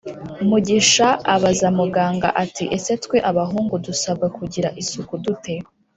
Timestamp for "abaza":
1.35-1.67